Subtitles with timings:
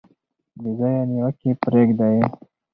[0.61, 2.17] بې ځایه نیوکې پریږدئ.